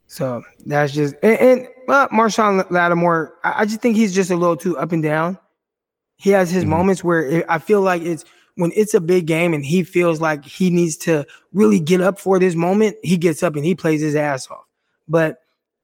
[0.06, 3.34] So that's just and, and well, Marshon Lattimore.
[3.44, 5.38] I, I, just think he's just a little too up and down.
[6.16, 6.70] He has his mm-hmm.
[6.70, 10.20] moments where it, I feel like it's when it's a big game and he feels
[10.20, 12.96] like he needs to really get up for this moment.
[13.02, 14.64] He gets up and he plays his ass off.
[15.08, 15.38] But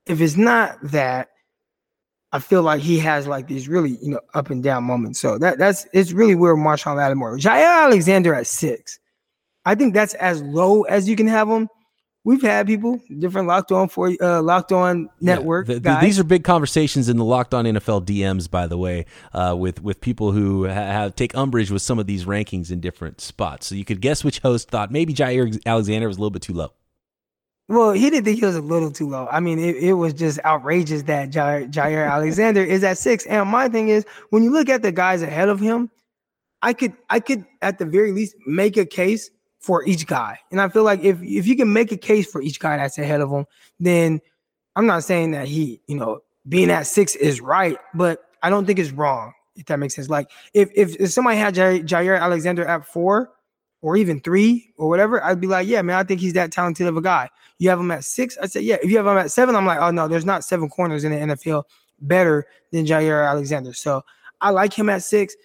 [0.06, 1.28] if it's not that,
[2.32, 5.20] I feel like he has like these really, you know, up and down moments.
[5.20, 8.98] So that that's it's really where Marshon Lattimore, Jaire Alexander at six.
[9.64, 11.68] I think that's as low as you can have him.
[12.24, 15.66] We've had people different locked on for uh, locked on network.
[15.66, 18.78] Yeah, the, the, these are big conversations in the locked on NFL DMs, by the
[18.78, 22.80] way, uh, with with people who have take umbrage with some of these rankings in
[22.80, 23.66] different spots.
[23.66, 26.52] So you could guess which host thought maybe Jaire Alexander was a little bit too
[26.52, 26.72] low.
[27.68, 29.26] Well, he didn't think he was a little too low.
[29.30, 33.24] I mean, it, it was just outrageous that Jair, Jaire Alexander is at six.
[33.26, 35.90] And my thing is, when you look at the guys ahead of him,
[36.60, 39.30] I could, I could at the very least make a case
[39.62, 40.38] for each guy.
[40.50, 42.98] And I feel like if if you can make a case for each guy that's
[42.98, 43.46] ahead of him,
[43.80, 44.20] then
[44.76, 48.66] I'm not saying that he, you know, being at six is right, but I don't
[48.66, 49.32] think it's wrong.
[49.54, 50.08] If that makes sense.
[50.08, 53.30] Like if if, if somebody had Jaire, Jaire Alexander at four,
[53.82, 56.86] or even three or whatever, I'd be like, yeah, man, I think he's that talented
[56.86, 57.28] of a guy.
[57.58, 58.76] You have him at six, I say, yeah.
[58.82, 61.12] If you have him at seven, I'm like, oh no, there's not seven corners in
[61.12, 61.64] the NFL
[62.00, 63.72] better than Jaire Alexander.
[63.72, 64.02] So
[64.40, 65.36] I like him at six,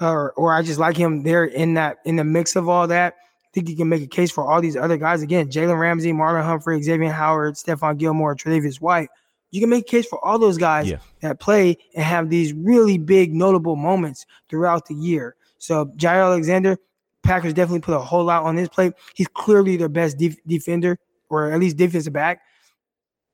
[0.00, 3.14] or or I just like him there in that in the mix of all that.
[3.52, 5.22] Think you can make a case for all these other guys.
[5.22, 9.10] Again, Jalen Ramsey, Marlon Humphrey, Xavier Howard, Stephon Gilmore, Tre'Davious White.
[9.50, 10.96] You can make a case for all those guys yeah.
[11.20, 15.36] that play and have these really big, notable moments throughout the year.
[15.58, 16.78] So Jaire Alexander,
[17.22, 18.94] Packers definitely put a whole lot on his plate.
[19.14, 22.40] He's clearly their best def- defender, or at least defensive back.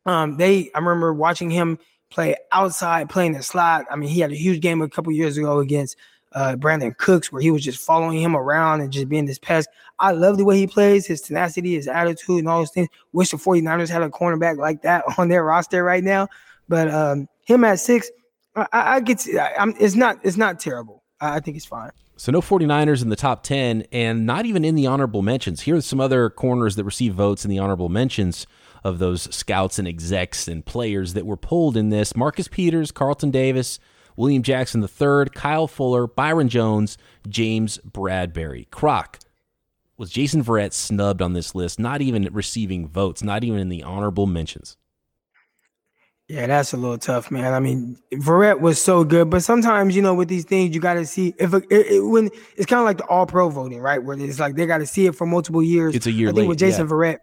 [0.05, 1.79] Um, they I remember watching him
[2.11, 3.87] play outside, playing the slot.
[3.91, 5.97] I mean, he had a huge game a couple years ago against
[6.33, 9.69] uh, Brandin Cooks, where he was just following him around and just being this pest.
[9.99, 12.89] I love the way he plays, his tenacity, his attitude, and all those things.
[13.13, 16.29] Wish the 49ers had a cornerback like that on their roster right now.
[16.69, 18.11] But um, him at six,
[18.55, 21.03] I, I get I, it's not it's not terrible.
[21.21, 21.91] I, I think it's fine.
[22.17, 25.61] So no 49ers in the top 10 and not even in the honorable mentions.
[25.61, 28.45] Here are some other corners that receive votes in the honorable mentions
[28.83, 32.17] of those scouts and execs and players that were polled in this.
[32.17, 33.79] Marcus Peters, Carlton Davis,
[34.19, 38.69] William Jackson III, Kyle Fuller, Byron Jones, James Bradberry.
[38.69, 39.21] Croc,
[39.97, 43.85] was Jason Verrett snubbed on this list, not even receiving votes, not even in the
[43.85, 44.77] honorable mentions?
[46.27, 47.55] Yeah, that's a little tough, man.
[47.55, 50.95] I mean, Verrett was so good, but sometimes you know with these things you got
[50.95, 54.03] to see if it, it, when it's kind of like the All Pro voting, right?
[54.03, 55.95] Where it's like they got to see it for multiple years.
[55.95, 56.29] It's a year.
[56.29, 56.93] I think late, with Jason yeah.
[56.93, 57.19] Verrett,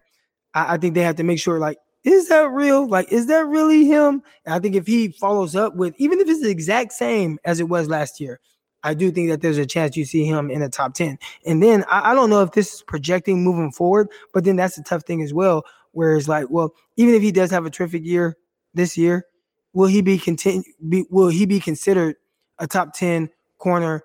[0.53, 2.87] I, I, think they have to make sure like is that real?
[2.87, 4.21] Like, is that really him?
[4.45, 7.59] And I think if he follows up with even if it's the exact same as
[7.59, 8.39] it was last year,
[8.83, 11.17] I do think that there's a chance you see him in the top ten.
[11.45, 14.77] And then I, I don't know if this is projecting moving forward, but then that's
[14.77, 15.63] a tough thing as well.
[15.93, 18.37] Where it's like, well, even if he does have a terrific year
[18.73, 19.25] this year,
[19.73, 20.61] will he be continue?
[20.87, 22.17] Be, will he be considered
[22.59, 24.03] a top ten corner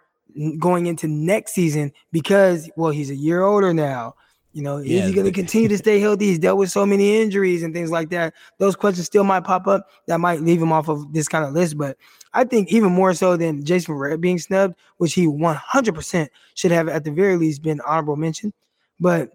[0.58, 1.92] going into next season?
[2.12, 4.14] Because well, he's a year older now.
[4.52, 6.26] You know, yeah, is he going to continue to stay healthy?
[6.26, 8.34] He's dealt with so many injuries and things like that.
[8.58, 11.52] Those questions still might pop up that might leave him off of this kind of
[11.52, 11.78] list.
[11.78, 11.96] But
[12.32, 16.88] I think even more so than Jason Verrett being snubbed, which he 100% should have
[16.88, 18.52] at the very least been honorable mention.
[18.98, 19.30] But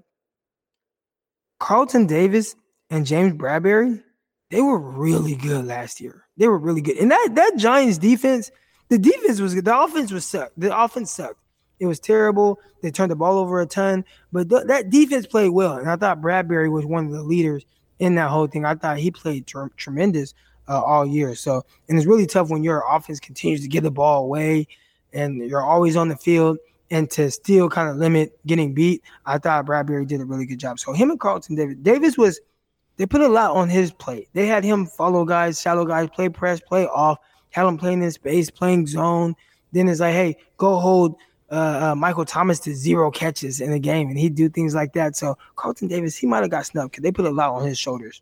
[1.60, 2.56] Carlton Davis
[2.90, 4.04] and James Bradberry,
[4.52, 6.26] they were really good last year.
[6.38, 6.98] They were really good.
[6.98, 8.52] And that that Giants defense,
[8.90, 9.66] the defense was good.
[9.66, 10.60] The offense was sucked.
[10.60, 11.40] The offense sucked.
[11.80, 12.60] It was terrible.
[12.82, 15.78] They turned the ball over a ton, but th- that defense played well.
[15.78, 17.66] And I thought Bradberry was one of the leaders
[18.00, 18.66] in that whole thing.
[18.66, 20.34] I thought he played tr- tremendous
[20.68, 21.36] uh, all year.
[21.36, 24.68] So, and it's really tough when your offense continues to get the ball away
[25.14, 26.58] and you're always on the field
[26.92, 29.04] and to still kind of limit getting beat.
[29.26, 30.80] I thought Bradberry did a really good job.
[30.80, 32.40] So him and Carlton Davis, Davis was–
[32.98, 34.30] they put a lot on his plate.
[34.32, 37.18] They had him follow guys, shallow guys, play press, play off,
[37.50, 39.36] had him playing in space, playing zone.
[39.74, 41.18] Then it's like, hey, go hold
[41.52, 44.94] uh, uh, Michael Thomas to zero catches in a game, and he'd do things like
[44.94, 45.16] that.
[45.16, 47.78] So Carlton Davis, he might have got snubbed because they put a lot on his
[47.78, 48.22] shoulders.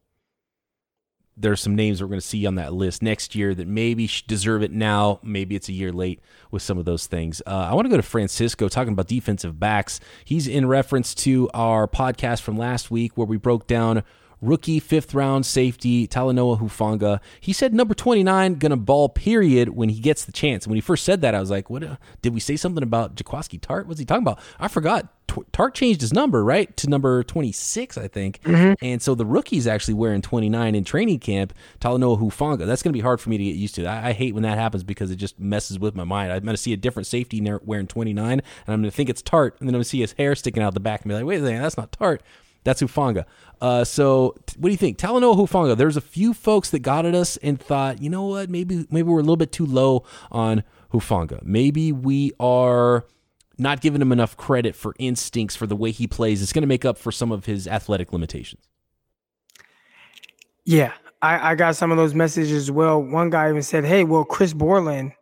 [1.35, 4.61] There's some names we're going to see on that list next year that maybe deserve
[4.61, 5.19] it now.
[5.23, 6.19] Maybe it's a year late
[6.51, 7.41] with some of those things.
[7.47, 9.99] Uh, I want to go to Francisco talking about defensive backs.
[10.25, 14.03] He's in reference to our podcast from last week where we broke down
[14.43, 17.19] rookie fifth round safety Talanoa Hufanga.
[17.39, 20.65] He said number 29 gonna ball period when he gets the chance.
[20.65, 22.83] And when he first said that, I was like, what uh, did we say something
[22.83, 23.85] about Jaquiski Tartt?
[23.85, 24.39] What's he talking about?
[24.59, 25.09] I forgot.
[25.27, 26.75] Tartt changed his number, right?
[26.77, 28.41] To number 26, I think.
[28.43, 28.85] Mm-hmm.
[28.85, 32.65] And so the rookie's actually wearing 29 in training camp, Talanoa Hufanga.
[32.65, 33.85] That's going to be hard for me to get used to.
[33.85, 36.31] I, I, hate when that happens because it just messes with my mind.
[36.31, 39.23] I'm going to see a different safety wearing 29, and I'm going to think it's
[39.23, 41.15] Tartt, and then I'm going to see his hair sticking out the back and be
[41.15, 42.19] like, wait a second, that's not Tartt.
[42.63, 43.25] That's Hufanga.
[43.61, 44.97] Uh, so what do you think?
[44.97, 45.77] Talanoa Hufanga.
[45.77, 49.03] There's a few folks that got at us and thought, you know what, maybe maybe
[49.03, 51.41] we're a little bit too low on Hufanga.
[51.43, 53.05] Maybe we are
[53.57, 56.41] not giving him enough credit for instincts for the way he plays.
[56.41, 58.67] It's going to make up for some of his athletic limitations.
[60.65, 63.01] Yeah, I, I got some of those messages as well.
[63.01, 65.13] One guy even said, "Hey, well, Chris Borland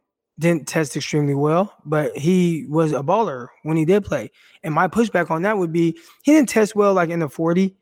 [0.41, 4.31] didn't test extremely well, but he was a baller when he did play."
[4.63, 7.75] And my pushback on that would be, he didn't test well like in the forty,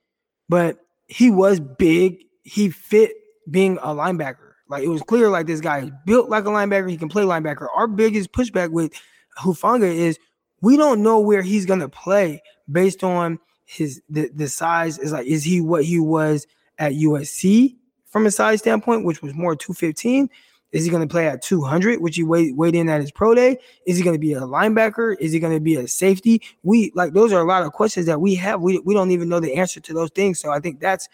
[0.48, 2.20] but he was big.
[2.44, 3.14] He fit
[3.50, 4.52] being a linebacker.
[4.70, 6.90] Like it was clear, like this guy is built like a linebacker.
[6.90, 7.68] He can play linebacker.
[7.76, 8.94] Our biggest pushback with
[9.40, 10.20] Hufanga is
[10.62, 12.42] we don't know where he's gonna play
[12.72, 15.00] based on his the, the size.
[15.00, 16.46] Is like, is he what he was
[16.78, 17.80] at USC?
[18.10, 20.30] from a size standpoint, which was more 215?
[20.72, 23.34] Is he going to play at 200, which he weighed, weighed in at his pro
[23.34, 23.58] day?
[23.86, 25.16] Is he going to be a linebacker?
[25.20, 26.42] Is he going to be a safety?
[26.64, 28.62] We like those are a lot of questions that we have.
[28.62, 30.40] We, we don't even know the answer to those things.
[30.40, 31.10] So I think that's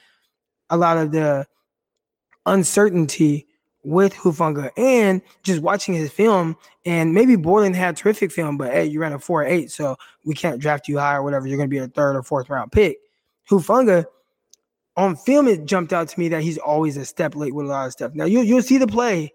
[0.70, 1.48] a lot of the
[2.46, 3.48] uncertainty
[3.86, 6.58] with Hufanga and just watching his film.
[6.86, 10.34] And maybe Borland had terrific film, but hey, you ran a 4 8, so we
[10.34, 11.48] can't draft you high or whatever.
[11.48, 12.98] You're going to be a third or fourth round pick.
[13.50, 14.06] Hufanga,
[14.98, 17.70] on film, it jumped out to me that he's always a step late with a
[17.70, 18.14] lot of stuff.
[18.16, 19.35] Now you you'll see the play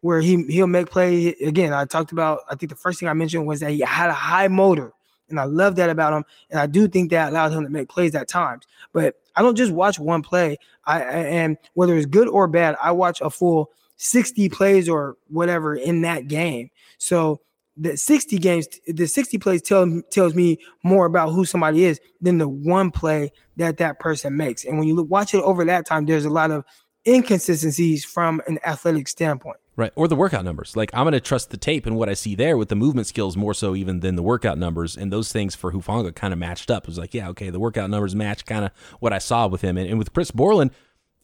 [0.00, 1.72] where he he'll make play again.
[1.72, 2.40] I talked about.
[2.48, 4.92] I think the first thing I mentioned was that he had a high motor,
[5.28, 6.24] and I love that about him.
[6.50, 8.66] And I do think that allowed him to make plays at times.
[8.92, 10.56] But I don't just watch one play.
[10.84, 15.74] I and whether it's good or bad, I watch a full sixty plays or whatever
[15.74, 16.70] in that game.
[16.98, 17.40] So
[17.76, 22.36] the 60 games, the 60 plays tell, tells me more about who somebody is than
[22.36, 24.66] the one play that that person makes.
[24.66, 26.64] And when you look, watch it over that time, there's a lot of
[27.06, 29.56] inconsistencies from an athletic standpoint.
[29.76, 29.92] Right.
[29.94, 30.76] Or the workout numbers.
[30.76, 33.06] Like I'm going to trust the tape and what I see there with the movement
[33.06, 34.96] skills more so even than the workout numbers.
[34.96, 36.84] And those things for Hufanga kind of matched up.
[36.84, 39.62] It was like, yeah, okay, the workout numbers match kind of what I saw with
[39.62, 39.78] him.
[39.78, 40.72] And, and with Chris Borland,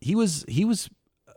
[0.01, 0.89] he was he was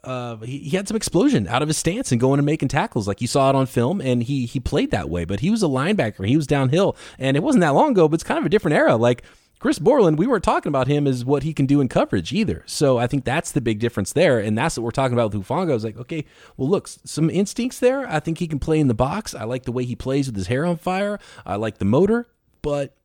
[0.03, 3.07] uh, he, he, had some explosion out of his stance and going and making tackles
[3.07, 5.61] like you saw it on film and he he played that way but he was
[5.61, 8.45] a linebacker he was downhill and it wasn't that long ago but it's kind of
[8.45, 9.23] a different era like
[9.59, 12.63] Chris Borland, we weren't talking about him as what he can do in coverage either.
[12.65, 14.39] So I think that's the big difference there.
[14.39, 15.71] And that's what we're talking about with Hufanga.
[15.71, 16.23] I was like, okay,
[16.55, 18.09] well, look, some instincts there.
[18.09, 19.35] I think he can play in the box.
[19.35, 21.19] I like the way he plays with his hair on fire.
[21.45, 22.29] I like the motor,
[22.61, 22.95] but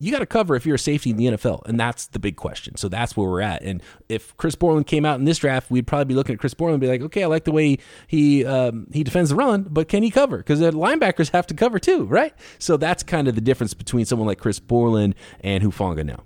[0.00, 2.36] you got to cover if you're a safety in the NFL, and that's the big
[2.36, 2.76] question.
[2.76, 3.62] So that's where we're at.
[3.62, 6.52] And if Chris Borland came out in this draft, we'd probably be looking at Chris
[6.52, 9.66] Borland and be like, okay, I like the way he um, he defends the run,
[9.70, 10.38] but can he cover?
[10.38, 12.34] Because the linebackers have to cover too, right?
[12.58, 16.24] So that's kind of the difference between someone like Chris Borland and Hufanga now.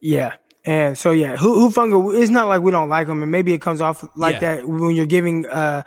[0.00, 2.20] Yeah, and so yeah, Hufanga.
[2.20, 4.56] It's not like we don't like him, and maybe it comes off like yeah.
[4.56, 5.82] that when you're giving uh,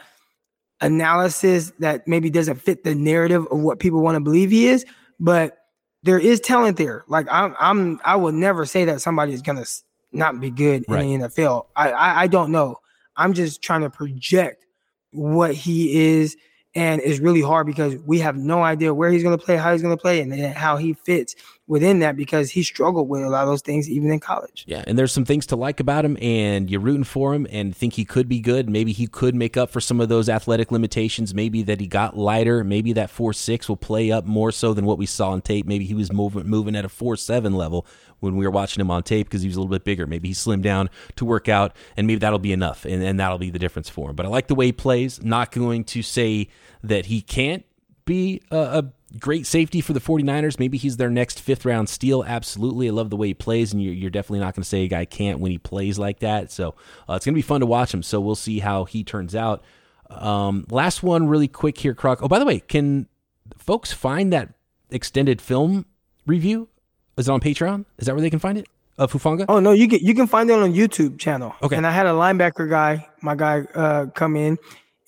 [0.82, 4.86] analysis that maybe doesn't fit the narrative of what people want to believe he is,
[5.20, 5.65] but
[6.06, 7.04] there is talent there.
[7.08, 9.66] Like I'm, I'm, I would never say that somebody is gonna
[10.12, 11.04] not be good right.
[11.04, 11.66] in the NFL.
[11.76, 12.78] I, I, I don't know.
[13.18, 14.66] I'm just trying to project
[15.12, 16.38] what he is
[16.76, 19.72] and it's really hard because we have no idea where he's going to play, how
[19.72, 21.36] he's going to play, and how he fits
[21.68, 24.66] within that because he struggled with a lot of those things even in college.
[24.68, 27.76] Yeah, and there's some things to like about him, and you're rooting for him and
[27.76, 28.70] think he could be good.
[28.70, 31.34] Maybe he could make up for some of those athletic limitations.
[31.34, 32.64] Maybe that he got lighter.
[32.64, 35.66] Maybe that four six will play up more so than what we saw on tape.
[35.66, 37.88] Maybe he was moving moving at a four seven level
[38.26, 40.06] when we were watching him on tape because he was a little bit bigger.
[40.06, 43.38] Maybe he slimmed down to work out, and maybe that'll be enough, and, and that'll
[43.38, 44.16] be the difference for him.
[44.16, 45.24] But I like the way he plays.
[45.24, 46.50] Not going to say
[46.84, 47.66] that he can't
[48.06, 50.60] be a, a, great safety for the 49ers.
[50.60, 52.24] Maybe he's their next fifth round steal.
[52.26, 52.90] Absolutely.
[52.90, 54.88] I love the way he plays, and you're, you're definitely not going to say a
[54.88, 56.52] guy can't when he plays like that.
[56.52, 56.76] So
[57.10, 58.04] uh, it's going to be fun to watch him.
[58.04, 59.64] So we'll see how he turns out.
[60.10, 62.22] Um, last one, really quick here, Croc.
[62.22, 63.08] Oh, by the way, can
[63.58, 64.54] folks find that
[64.90, 65.86] extended film
[66.26, 66.68] review?
[67.18, 67.86] Is it on Patreon?
[67.98, 68.68] Is that where they can find it?
[68.98, 69.46] Of Hufanga?
[69.50, 71.54] Oh no, you can you can find it on YouTube channel.
[71.62, 71.76] Okay.
[71.76, 74.58] And I had a linebacker guy, my guy, uh, come in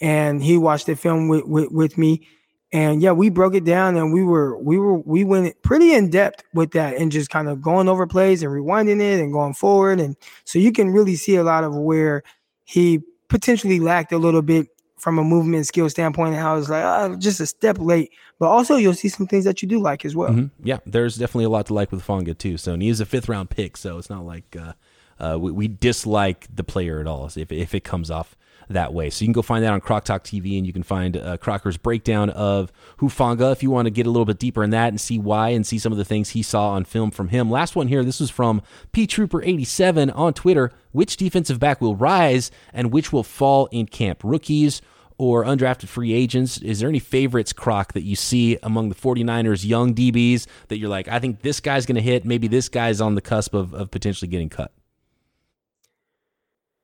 [0.02, 2.28] and he watched the film with, with, with me
[2.74, 6.10] and yeah we broke it down and we were we were we went pretty in
[6.10, 9.54] depth with that and just kind of going over plays and rewinding it and going
[9.54, 12.24] forward and so you can really see a lot of where
[12.66, 14.68] he potentially lacked a little bit
[14.98, 18.12] from a movement skill standpoint and how it's like oh, just a step late.
[18.40, 20.30] But also you'll see some things that you do like as well.
[20.30, 20.68] Mm-hmm.
[20.68, 22.58] yeah there's definitely a lot to like with Fonga too.
[22.58, 24.74] So and he's a fifth round pick so it's not like uh,
[25.20, 28.38] uh, we, we, dislike the player at all if, if it comes off
[28.70, 29.10] that way.
[29.10, 31.38] So you can go find that on Croc Talk TV, and you can find uh,
[31.38, 34.90] Crocker's breakdown of Hufanga if you want to get a little bit deeper in that
[34.90, 37.50] and see why and see some of the things he saw on film from him.
[37.50, 38.04] Last one here.
[38.04, 40.72] This was from P Trooper 87 on Twitter.
[40.92, 44.22] Which defensive back will rise and which will fall in camp?
[44.24, 44.82] Rookies
[45.18, 49.66] or undrafted free agents, is there any favorites, Croc, that you see among the 49ers
[49.66, 53.02] young DBs that you're like, I think this guy's going to hit, maybe this guy's
[53.02, 54.72] on the cusp of, of potentially getting cut?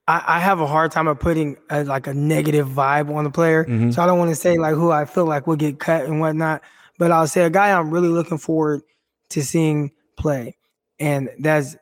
[0.06, 3.30] I, I have a hard time of putting a, like a negative vibe on the
[3.30, 3.64] player.
[3.64, 3.90] Mm-hmm.
[3.90, 6.20] So I don't want to say like who I feel like will get cut and
[6.20, 6.62] whatnot.
[6.98, 8.82] But I'll say a guy I'm really looking forward
[9.30, 10.56] to seeing play,
[11.00, 11.74] and that's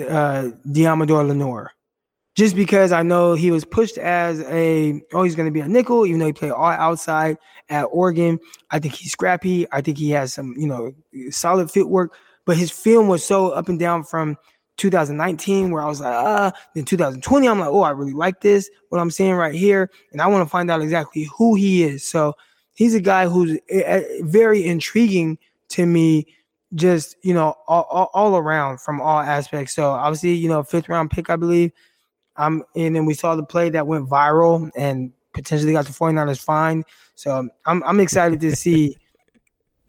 [0.00, 1.72] uh, Deommodore Lenoir.
[2.34, 5.68] Just because I know he was pushed as a oh he's going to be a
[5.68, 7.36] nickel, even though he played all outside
[7.68, 8.38] at Oregon.
[8.70, 9.66] I think he's scrappy.
[9.72, 10.92] I think he has some you know
[11.30, 14.38] solid footwork, but his film was so up and down from
[14.78, 18.70] 2019 where I was like, ah, then 2020, I'm like, oh, I really like this,
[18.88, 19.90] what I'm seeing right here.
[20.12, 22.04] And I want to find out exactly who he is.
[22.04, 22.34] So
[22.72, 25.38] he's a guy who's eh, eh, very intriguing
[25.70, 26.26] to me,
[26.74, 29.74] just, you know, all, all, all around from all aspects.
[29.74, 31.72] So obviously, you know, fifth round pick, I believe.
[32.36, 36.40] I'm and then we saw the play that went viral and potentially got the 49ers
[36.40, 36.84] fine.
[37.16, 38.96] So I'm I'm excited to see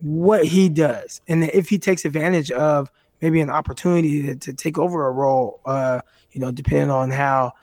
[0.01, 2.89] what he does and if he takes advantage of
[3.21, 6.01] maybe an opportunity to, to take over a role, uh,
[6.31, 7.53] you know, depending on how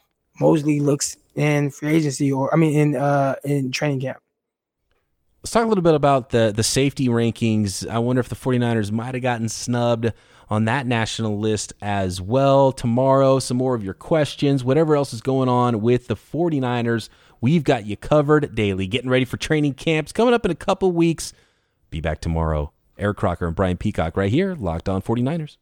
[0.40, 4.18] Moseley looks in free agency or I mean in uh in training camp.
[5.42, 7.88] Let's talk a little bit about the the safety rankings.
[7.88, 10.12] I wonder if the 49ers might have gotten snubbed
[10.48, 12.72] on that national list as well.
[12.72, 17.08] Tomorrow, some more of your questions, whatever else is going on with the 49ers,
[17.40, 18.86] we've got you covered daily.
[18.86, 21.32] Getting ready for training camps coming up in a couple weeks.
[21.90, 25.56] Be back tomorrow Eric Crocker and Brian Peacock right here, Locked On 49ers.